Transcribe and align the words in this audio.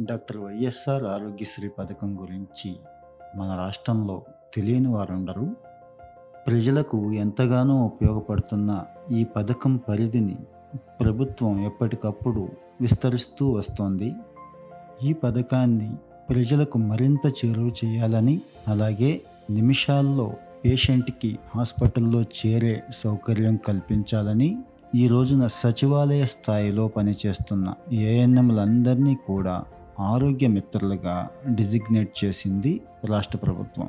Doctor 0.00 0.36
YSR 0.36 1.04
Aarogyasri 1.04 1.68
పథకం 1.68 2.18
గురించి 2.20 2.76
మన 3.36 3.56
రాష్ట్రంలో 3.56 4.22
తెలియని 4.54 4.88
వారుండరు. 4.88 5.56
ప్రజలకు 6.46 7.12
ఎంతగానో 7.12 7.76
ఉపయోగపడుతున్న 7.84 8.84
ఈ 9.12 9.24
పథకం 9.24 9.76
పరిధిని 9.76 10.36
ప్రభుత్వం 11.00 11.64
ఎప్పటికప్పుడు 11.64 12.48
విస్తరిస్తూ 12.80 13.50
వస్తోంది. 13.50 14.12
ఈ 15.02 15.12
పథకాన్ని 15.12 15.90
ప్రజలకు 16.30 16.78
మరింత 16.78 17.26
చేరువ 17.26 17.72
చేయాలని 17.84 18.40
అలాగే 18.68 19.22
నిమిషాల్లో 19.50 20.32
పేషెంట్కి 20.64 21.38
హాస్పిటల్లో 21.54 22.22
చేరే 22.22 22.82
సౌకర్యం 22.90 23.56
కల్పించాలని 23.56 24.58
ఈ 24.94 25.08
రోజున 25.08 25.46
సచివాలయ 25.46 26.24
స్థాయిలో 26.24 26.88
పనిచేస్తున్న 26.88 27.74
ఏఎన్ఎంలందరినీ 27.92 29.14
కూడా 29.14 29.64
ఆరోగ్య 30.00 30.48
మిత్రులుగా 30.48 31.28
డిజిగ్నేట్ 31.48 32.24
చేసింది 32.24 32.80
రాష్ట్ర 33.04 33.38
ప్రభుత్వం. 33.38 33.88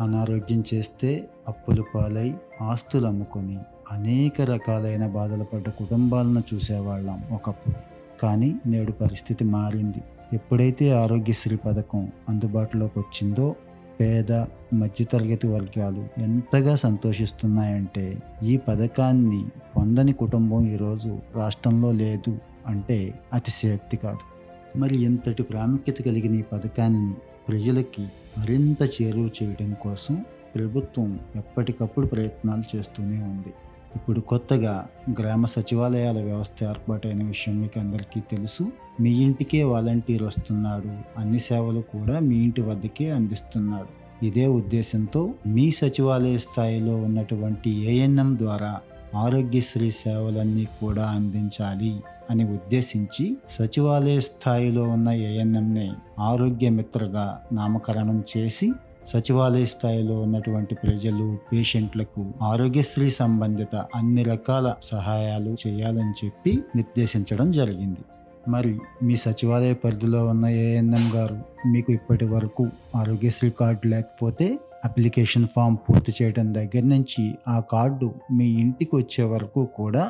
అనారోగ్యం 0.00 0.64
చేస్తే 0.74 1.28
అప్పుల 1.48 1.82
పాలై 1.94 2.34
ఆస్తులు 2.62 3.06
అమ్ముకొని 3.06 3.58
అనేక 3.92 4.40
రకాలైన 4.40 5.06
బాధలు 5.06 5.44
పడ్డ 5.44 5.68
కుటుంబాలను 5.68 6.42
చూసేవాళ్ళం 6.54 7.24
ఒకప్పుడు. 7.32 7.74
కానీ 8.22 8.54
నేడు 8.66 8.92
పరిస్థితి 8.92 9.44
మారింది. 9.44 10.02
ఎప్పుడైతే 10.32 10.90
ఆరోగ్యశ్రీ 10.90 11.56
పథకం 11.56 12.12
అందుబాటులోకి 12.28 12.98
వచ్చిందో 12.98 13.54
పేద 14.00 14.32
మధ్యతరగతి 14.74 15.48
వర్గాలు 15.48 16.20
ఎంతగా 16.20 16.76
సంతోషిస్తున్నాయంటే 16.76 18.18
ఈ 18.42 18.56
పథకాన్ని 18.56 19.44
పొందని 19.76 20.12
కుటుంబం 20.12 20.66
ఈరోజు 20.66 21.18
రాష్ట్రంలో 21.36 21.92
లేదు 21.92 22.38
అంటే 22.66 23.14
అతిశయోక్తి 23.32 23.96
కాదు. 23.96 24.37
మరి 24.76 24.96
ఇంతటి 24.96 25.42
ప్రాముఖ్యత 25.42 26.02
కలిగిన 26.02 26.34
ఈ 26.34 26.42
పథకాన్ని 26.42 27.14
ప్రజలకి 27.48 28.02
మరింత 28.38 29.02
చేరువ 29.02 29.30
చేయడం 29.42 29.76
కోసం 29.82 30.24
ప్రభుత్వం 30.54 31.20
ఎప్పటికప్పుడు 31.36 32.06
ప్రయత్నాలు 32.06 32.76
చేస్తూనే 32.76 33.22
ఉంది. 33.22 33.52
ఇప్పుడు 33.96 34.20
కొత్తగా 34.20 34.86
గ్రామ 35.20 35.44
సచివాలయాల 35.44 36.22
వ్యవస్థ 36.22 36.64
ఏర్పాటైన 36.64 37.24
విషయం 37.24 37.60
మీకు 37.60 37.80
అందరికీ 37.80 38.20
తెలుసు. 38.20 38.72
మీ 39.00 39.10
ఇంటికే 39.10 39.64
వాలంటీర్ 39.64 40.22
వస్తున్నాడు. 40.22 41.20
అన్ని 41.20 41.40
సేవలు 41.40 41.80
కూడా 41.80 42.18
మీ 42.18 42.36
ఇంటి 42.36 42.60
వద్దకే 42.60 43.10
అందిస్తున్నాడు. 43.10 43.98
ఇదే 44.24 44.46
ఉద్దేశంతో 44.46 45.34
మీ 45.46 45.70
సచివాలయ 45.70 46.38
స్థాయిలో 46.38 46.96
ఉన్నటువంటి 46.96 47.70
ఏఎన్ఎం 47.70 48.38
ద్వారా 48.38 48.80
ఆరోగ్యశ్రీ 49.14 49.90
సేవలన్నీ 49.90 50.64
కూడా 50.64 51.06
అందించాలి. 51.06 52.00
అని 52.30 52.44
ఉద్దేశించి 52.44 53.36
సచివాలయ 53.50 54.20
స్థాయిలో 54.20 54.82
ఉన్న 54.88 55.08
ఏఎన్ఎంని 55.10 55.94
ఆరోగ్య 56.18 56.70
మిత్రగా 56.70 57.40
నామకరణం 57.52 58.24
చేసి 58.36 58.72
సచివాలయ 59.06 59.64
స్థాయిలో 59.64 60.20
ఉన్నటువంటి 60.20 60.74
ప్రజలు 60.74 61.38
పేషెంట్లకు 61.52 62.24
ఆరోగ్యశ్రీ 62.42 63.10
సంబంధిత 63.10 63.76
అన్ని 63.94 64.22
రకాల 64.22 64.74
సహాయాలు 64.82 65.56
చేయాలని 65.66 66.14
చెప్పి 66.24 66.62
నిర్దేశించడం 66.76 67.52
జరిగింది. 67.52 68.00
మరి 68.48 68.78
మీ 69.02 69.16
సచివాలయ 69.16 69.72
పరిధిలో 69.72 70.26
ఉన్న 70.26 70.46
ఏఎన్ఎం 70.46 71.10
గారు 71.14 71.38
మీకు 71.66 71.92
ఇప్పటి 71.92 72.24
వరకు 72.24 72.64
ఆరోగ్యశ్రీ 72.96 73.50
కార్డు 73.50 73.88
లేకపోతే 73.88 74.58
అప్లికేషన్ 74.84 75.48
ఫామ్ 75.56 75.76
పూర్తి 75.76 76.12
చేయడం 76.22 76.54
దగ్గర 76.54 76.84
నుంచి 76.84 77.34
ఆ 77.48 77.60
కార్డు 77.60 78.14
మీ 78.32 78.44
ఇంటికి 78.44 78.96
వచ్చే 78.96 79.24
వరకు 79.24 79.64
కూడా 79.64 80.04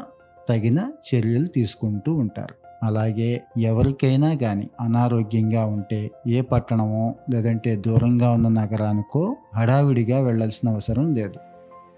తగిన 0.48 0.90
చర్యలు 1.08 1.46
తీసుకుంటూ 1.46 2.14
ఉంటారు. 2.14 2.54
అలాగే 2.82 3.42
ఎవరికైనా 3.58 4.34
కానీ 4.34 4.70
అనారోగ్యంగా 4.80 5.64
ఉంటే 5.64 6.10
ఏ 6.26 6.40
పట్టణమో 6.40 7.14
లేదంటే 7.30 7.76
దూరంగా 7.76 8.30
ఉన్న 8.30 8.48
నగరానికో 8.48 9.36
హడావిడిగా 9.54 10.20
వెళ్ళాల్సిన 10.20 10.68
అవసరం 10.68 11.14
లేదు. 11.14 11.34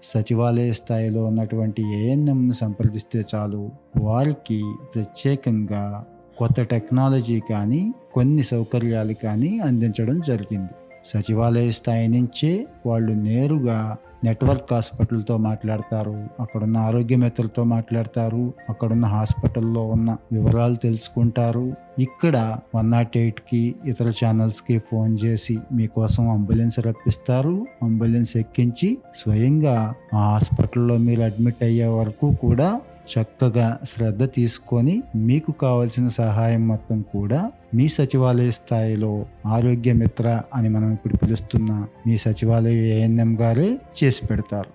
సచివాలయ 0.03 0.73
స్థాయిలో 0.73 1.25
ఉన్నటువంటి 1.25 1.83
ఏఎన్ఎంను 1.95 2.53
సంప్రదిస్తే 2.53 3.23
చాలు. 3.35 3.69
వారికి 3.97 4.73
ప్రత్యేకంగా 4.95 6.05
కొత్త 6.37 6.61
టెక్నాలజీ 6.61 7.41
కానీ 7.49 7.93
కొన్ని 8.13 8.43
సౌకర్యాలు 8.43 9.13
కానీ 9.13 9.59
అందించడం 9.59 10.21
జరిగింది. 10.27 10.69
సచివాలయ 11.05 11.71
స్థాయి 11.71 12.07
నుంచే 12.07 12.67
వాళ్ళు 12.85 13.13
నేరుగా 13.13 13.97
నెట్వర్క్ 14.23 14.73
హాస్పిటల్తో 14.73 15.37
మాట్లాడతారు 15.37 16.27
అక్కడున్న 16.39 16.77
ఆరోగ్య 16.77 17.15
మిత్రులతో 17.15 17.63
మాట్లాడతారు 17.63 18.53
అక్కడున్న 18.69 19.05
హాస్పిటల్లో 19.05 19.85
ఉన్న 19.85 20.17
వివరాలు 20.31 20.75
తెలుసుకుంటారు. 20.75 21.73
ఇక్కడ 21.99 22.57
వన్ 22.75 22.91
నాట్ 22.91 23.17
ఎయిట్కి 23.17 23.75
ఇతర 23.85 24.13
ఛానల్స్కి 24.25 24.79
ఫోన్ 24.79 25.17
చేసి 25.23 25.59
మీకోసం 25.71 26.29
అంబులెన్స్ 26.29 26.79
రప్పిస్తారు. 26.79 27.67
అంబులెన్స్ 27.83 28.37
ఎక్కించి 28.37 28.97
స్వయంగా 29.15 29.93
ఆ 30.13 30.21
హాస్పిటల్లో 30.31 30.97
మీరు 30.97 31.21
అడ్మిట్ 31.21 31.63
అయ్యే 31.63 31.87
వరకు 31.87 32.35
కూడా 32.35 32.81
చక్కగా 33.11 33.79
శ్రద్ధ 33.83 34.23
తీసుకొని 34.23 35.03
మీకు 35.15 35.51
కావలసిన 35.51 36.07
సహాయం 36.07 36.67
మొత్తం 36.67 37.01
కూడా 37.13 37.51
మీ 37.73 37.87
సచివాలయ 37.87 38.51
స్థాయిలో 38.51 39.25
ఆరోగ్య 39.45 39.93
మిత్ర 39.93 40.41
అని 40.53 40.69
మనం 40.69 40.93
ఇప్పుడు 40.93 41.17
పిలుస్తున్న 41.17 41.71
మీ 42.07 42.17
సచివాలయ 42.17 42.77
ఏఎన్ఎం 42.97 43.41
గారే 43.41 43.79
చేసి 44.03 44.27
పెడతారు. 44.27 44.71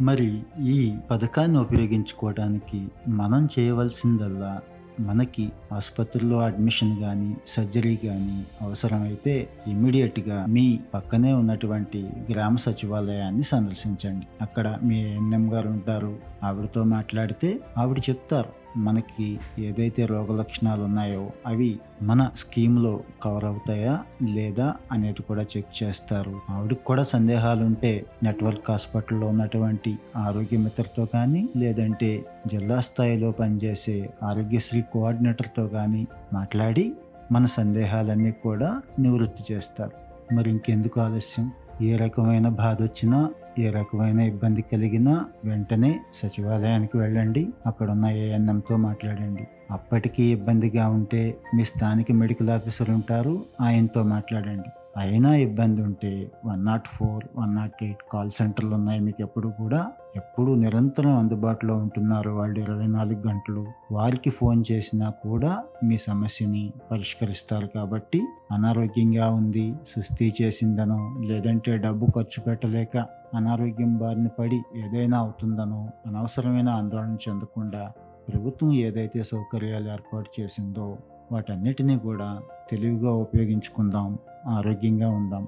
మరి 0.00 0.28
ఈ 0.60 0.94
పథకాన్ని 1.10 1.58
ఉపయోగించుకోవడానికి 1.58 2.80
మనం 3.08 3.48
చేయవలసిందల్లా 3.58 4.60
మనకి 5.00 5.52
ఆసుపత్రిలో 5.72 6.38
అడ్మిషన్ 6.38 7.00
కానీ 7.00 7.36
సర్జరీ 7.46 7.96
కానీ 7.96 8.46
అవసరమైతే 8.62 9.48
ఇమ్మీడియట్గా 9.66 10.46
మీ 10.46 10.80
పక్కనే 10.94 11.32
ఉన్నటువంటి 11.32 12.10
గ్రామ 12.30 12.56
సచివాలయాన్ని 12.56 13.42
సందర్శించండి. 13.42 14.26
అక్కడ 14.42 14.78
మీ 14.82 15.14
ఎన్ఎం 15.14 15.54
గారు 15.54 15.68
ఉంటారు 15.68 16.16
ఆవిడతో 16.42 16.84
మాట్లాడితే 16.84 17.60
ఆవిడ 17.78 17.98
చెప్తారు. 17.98 18.63
మనకి 18.76 19.38
ఏదైతే 19.58 20.06
రోగ 20.06 20.36
లక్షణాలు 20.36 20.82
ఉన్నాయో 20.82 21.30
అవి 21.46 21.78
మన 22.02 22.30
స్కీమ్లో 22.36 23.00
కవర్ 23.22 23.44
అవుతాయా 23.44 24.04
లేదా 24.22 24.74
అనేది 24.92 25.22
కూడా 25.22 25.42
చెక్ 25.42 25.82
చేస్తారు. 25.82 26.40
ఆవిడకి 26.50 26.84
కూడా 26.84 27.02
సందేహాలు 27.02 27.64
ఉంటే 27.64 28.06
నెట్వర్క్ 28.22 28.70
హాస్పిటల్లో 28.70 29.26
ఉన్నటువంటి 29.26 29.98
ఆరోగ్య 30.16 30.58
మిత్రతో 30.58 31.04
కానీ 31.04 31.48
లేదంటే 31.56 32.24
జిల్లా 32.46 32.80
స్థాయిలో 32.80 33.30
పనిచేసే 33.30 34.10
ఆరోగ్యశ్రీ 34.22 34.82
కోఆర్డినేటర్తో 34.82 35.68
కానీ 35.68 36.06
మాట్లాడి 36.32 36.92
మన 37.32 37.46
సందేహాలన్నీ 37.46 38.30
కూడా 38.30 38.82
నివృత్తి 38.98 39.54
చేస్తారు. 39.54 40.04
మరి 40.34 40.50
ఇంకెందుకు 40.50 41.00
ఆలస్యం? 41.00 41.52
ఏ 41.82 41.96
రకమైన 41.96 42.48
బాధ 42.48 42.82
వచ్చినా 42.82 43.30
ఏ 43.58 43.70
రకమైన 43.70 44.20
ఇబ్బంది 44.20 44.62
కలిగినా 44.62 45.24
వెంటనే 45.44 46.00
సచివాలయానికి 46.14 46.98
వెళ్ళండి. 46.98 47.48
అక్కడ 47.66 47.90
ఉన్న 47.90 48.06
ఏఎన్ఎంతో 48.06 48.76
మాట్లాడండి. 48.76 49.48
అప్పటికీ 49.70 50.22
ఇబ్బందిగా 50.22 50.88
ఉంటే 50.88 51.36
మీ 51.54 51.64
స్థానిక 51.64 52.12
మెడికల్ 52.12 52.50
ఆఫీసర్ 52.50 52.90
ఉంటారు. 52.90 53.44
ఆయనతో 53.60 54.02
మాట్లాడండి. 54.02 54.68
అయినా 54.96 55.34
ఇబ్బంది 55.36 55.82
ఉంటే 55.82 56.30
one 56.44 56.64
not 56.64 56.88
four 56.88 57.24
one 57.38 57.54
not 57.54 57.84
eight 57.84 58.02
call 58.12 58.30
సెంటర్లు 58.30 58.74
ఉన్నాయి 58.74 59.00
మీకు 59.00 59.22
ఎప్పుడు 59.22 59.48
కూడా. 59.48 59.92
ఎప్పుడు 60.16 60.54
నిరంతరం 60.54 61.12
అందుబాటులో 61.18 61.76
ఉంటున్నారు 61.76 62.30
వాళ్ళు 62.30 62.60
ఇరవై 62.60 62.86
నాలుగు 62.86 63.28
గంటలు. 63.28 63.66
వారికి 63.92 64.30
ఫోన్ 64.30 64.64
చేసినా 64.72 65.10
కూడా 65.10 65.62
మీ 65.84 65.98
సమస్యని 65.98 66.72
పరిష్కరిస్తారు 66.90 67.66
కాబట్టి 67.66 68.20
అనారోగ్యంగా 68.50 69.30
ఉంది 69.30 69.74
సుస్థి 69.88 70.34
చేసిందనో 70.42 71.14
లేదంటే 71.20 71.78
డబ్బు 71.78 72.06
ఖర్చు 72.06 72.42
పెట్టలేక 72.42 72.96
అనారోగ్యం 73.34 73.96
బారిన 73.96 74.26
పడి 74.26 74.62
ఏదైనా 74.76 75.18
అవుతుందనో 75.18 75.88
అనవసరమైన 76.06 76.68
ఆందోళన 76.68 77.16
చెందకుండా 77.28 77.92
ప్రభుత్వం 78.28 78.72
ఏదైతే 78.72 79.22
సౌకర్యాలు 79.22 79.88
ఏర్పాటు 79.88 80.40
చేసిందో 80.40 80.98
వాటన్నిటినీ 81.32 81.98
కూడా 81.98 82.40
తెలివిగా 82.70 83.10
ఉపయోగించుకుందాం. 83.10 84.18
ఆరోగ్యంగా 84.48 85.10
ఉందాం. 85.10 85.44